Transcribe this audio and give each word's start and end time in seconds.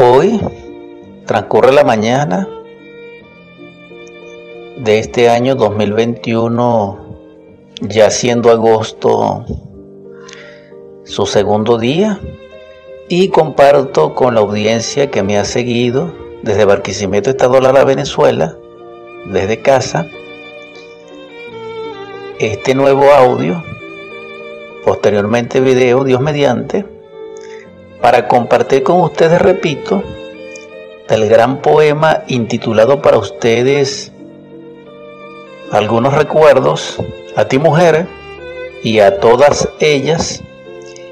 Hoy 0.00 0.40
transcurre 1.26 1.72
la 1.72 1.82
mañana 1.82 2.48
de 4.76 5.00
este 5.00 5.28
año 5.28 5.56
2021, 5.56 7.18
ya 7.80 8.08
siendo 8.08 8.52
agosto 8.52 9.44
su 11.02 11.26
segundo 11.26 11.78
día, 11.78 12.20
y 13.08 13.30
comparto 13.30 14.14
con 14.14 14.36
la 14.36 14.40
audiencia 14.40 15.10
que 15.10 15.24
me 15.24 15.36
ha 15.36 15.44
seguido 15.44 16.14
desde 16.44 16.64
Barquisimeto, 16.64 17.30
Estado 17.30 17.60
Lara, 17.60 17.82
Venezuela, 17.82 18.56
desde 19.26 19.62
casa, 19.62 20.06
este 22.38 22.76
nuevo 22.76 23.10
audio, 23.10 23.64
posteriormente 24.84 25.60
video, 25.60 26.04
Dios 26.04 26.20
mediante, 26.20 26.97
para 28.00 28.28
compartir 28.28 28.82
con 28.82 29.00
ustedes, 29.00 29.40
repito, 29.40 30.02
del 31.08 31.28
gran 31.28 31.62
poema 31.62 32.22
intitulado 32.28 33.00
para 33.00 33.18
ustedes 33.18 34.12
algunos 35.72 36.14
recuerdos, 36.14 36.96
a 37.36 37.46
ti 37.46 37.58
mujer 37.58 38.06
y 38.82 39.00
a 39.00 39.18
todas 39.20 39.68
ellas, 39.80 40.42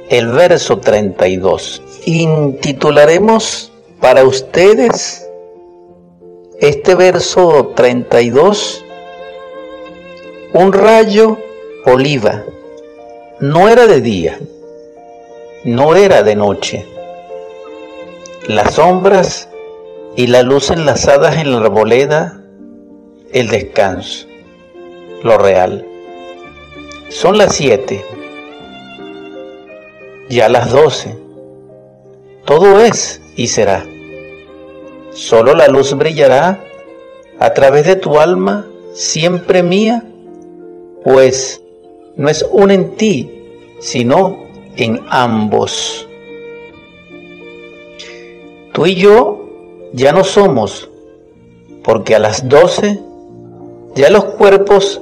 el 0.09 0.29
verso 0.29 0.79
32. 0.79 1.83
Intitularemos 2.07 3.73
para 4.01 4.25
ustedes 4.25 5.29
este 6.61 6.95
verso 6.95 7.73
32, 7.75 8.85
un 10.53 10.73
rayo 10.73 11.39
oliva. 11.85 12.45
No 13.41 13.69
era 13.69 13.87
de 13.87 14.01
día, 14.01 14.39
no 15.65 15.95
era 15.95 16.23
de 16.23 16.37
noche. 16.37 16.87
Las 18.47 18.75
sombras 18.75 19.49
y 20.17 20.29
la 20.29 20.43
luz 20.43 20.71
enlazadas 20.71 21.37
en 21.37 21.53
la 21.53 21.59
arboleda, 21.59 22.41
el 23.33 23.49
descanso, 23.49 24.27
lo 25.23 25.39
real. 25.39 25.87
Son 27.09 27.39
las 27.39 27.55
siete, 27.55 28.05
ya 30.29 30.49
las 30.49 30.71
doce. 30.71 31.17
Todo 32.45 32.81
es 32.81 33.21
y 33.37 33.49
será. 33.49 33.85
Solo 35.13 35.55
la 35.55 35.69
luz 35.69 35.95
brillará 35.95 36.61
a 37.39 37.55
través 37.55 37.87
de 37.87 37.97
tu 37.97 38.21
alma, 38.21 38.67
siempre 38.93 39.63
mía, 39.63 40.05
pues 41.05 41.61
no 42.17 42.29
es 42.29 42.47
un 42.51 42.71
en 42.71 42.97
ti, 42.97 43.31
sino 43.81 44.46
en 44.77 45.01
ambos. 45.09 46.09
Tú 48.73 48.87
y 48.87 48.95
yo 48.95 49.49
ya 49.93 50.13
no 50.13 50.25
somos, 50.25 50.91
porque 51.83 52.15
a 52.15 52.19
las 52.19 52.49
doce 52.49 53.01
ya 53.95 54.11
los 54.11 54.25
cuerpos 54.25 55.01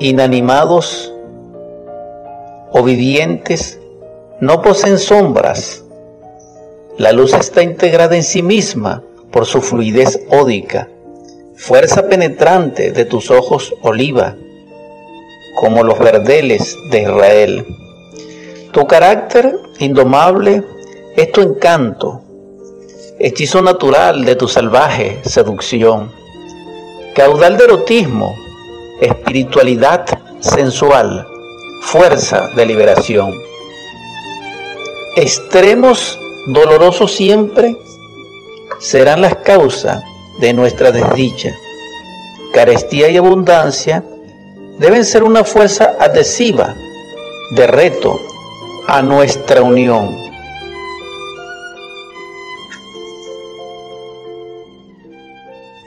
inanimados 0.00 1.12
o 2.72 2.82
vivientes 2.82 3.78
no 4.40 4.62
poseen 4.62 4.98
sombras. 4.98 5.84
La 6.96 7.12
luz 7.12 7.32
está 7.32 7.62
integrada 7.62 8.16
en 8.16 8.24
sí 8.24 8.42
misma 8.42 9.04
por 9.30 9.46
su 9.46 9.60
fluidez 9.60 10.20
ódica, 10.30 10.88
fuerza 11.54 12.08
penetrante 12.08 12.90
de 12.90 13.04
tus 13.04 13.30
ojos 13.30 13.72
oliva, 13.82 14.36
como 15.60 15.84
los 15.84 15.98
verdeles 15.98 16.76
de 16.90 17.02
Israel. 17.02 17.66
Tu 18.78 18.86
carácter 18.86 19.58
indomable 19.80 20.62
es 21.16 21.32
tu 21.32 21.40
encanto, 21.40 22.22
hechizo 23.18 23.60
natural 23.60 24.24
de 24.24 24.36
tu 24.36 24.46
salvaje 24.46 25.20
seducción, 25.24 26.12
caudal 27.12 27.56
de 27.56 27.64
erotismo, 27.64 28.32
espiritualidad 29.00 30.06
sensual, 30.38 31.26
fuerza 31.82 32.50
de 32.54 32.66
liberación. 32.66 33.34
Extremos 35.16 36.16
dolorosos 36.46 37.10
siempre 37.12 37.76
serán 38.78 39.22
las 39.22 39.34
causas 39.38 40.04
de 40.38 40.52
nuestra 40.52 40.92
desdicha. 40.92 41.52
Carestía 42.54 43.08
y 43.08 43.16
abundancia 43.16 44.04
deben 44.78 45.04
ser 45.04 45.24
una 45.24 45.42
fuerza 45.42 45.96
adhesiva 45.98 46.76
de 47.56 47.66
reto 47.66 48.20
a 48.88 49.02
nuestra 49.02 49.62
unión. 49.62 50.16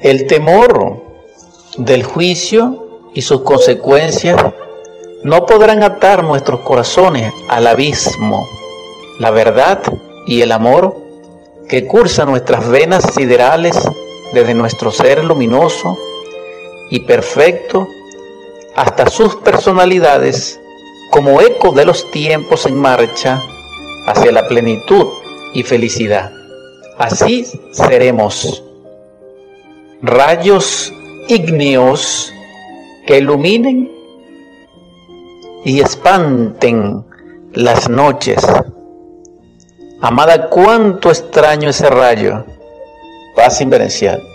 El 0.04 0.28
temor 0.28 1.02
del 1.78 2.04
juicio 2.04 3.10
y 3.16 3.24
sus 3.24 3.42
consecuencias 3.42 4.40
no 5.24 5.48
podrán 5.48 5.82
atar 5.82 6.24
nuestros 6.24 6.60
corazones 6.60 7.34
al 7.50 7.66
abismo. 7.66 8.48
La 9.20 9.32
verdad 9.32 9.82
y 10.28 10.42
el 10.42 10.52
amor 10.52 10.96
que 11.68 11.88
cursa 11.88 12.26
nuestras 12.26 12.70
venas 12.70 13.16
siderales 13.16 13.80
desde 14.32 14.54
nuestro 14.54 14.92
ser 14.92 15.24
luminoso 15.24 15.98
y 16.92 17.00
perfecto 17.00 17.88
hasta 18.76 19.10
sus 19.10 19.38
personalidades 19.38 20.61
como 21.12 21.42
eco 21.42 21.74
de 21.74 21.86
los 21.86 22.10
tiempos 22.10 22.66
en 22.66 22.76
marcha 22.76 23.42
hacia 24.08 24.32
la 24.32 24.48
plenitud 24.48 25.08
y 25.54 25.64
felicidad. 25.64 26.32
Así 26.98 27.46
seremos 27.72 28.64
rayos 30.02 30.92
ígneos 31.28 32.34
que 33.06 33.20
iluminen 33.20 33.92
y 35.66 35.82
espanten 35.82 37.06
las 37.54 37.90
noches. 37.90 38.42
Amada, 40.00 40.50
cuánto 40.50 41.10
extraño 41.10 41.70
ese 41.70 41.90
rayo. 41.90 42.46
Paz 43.36 43.62
inverencial. 43.62 44.31